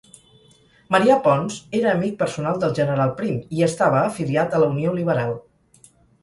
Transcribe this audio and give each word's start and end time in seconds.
Marià 0.93 1.17
Pons 1.27 1.57
era 1.79 1.91
amic 1.97 2.15
personal 2.21 2.57
del 2.63 2.73
general 2.79 3.13
Prim 3.19 3.37
i 3.59 3.63
estava 3.67 4.01
afiliat 4.07 4.57
a 4.57 4.63
la 4.65 4.71
Unió 4.75 4.97
Liberal. 4.99 5.37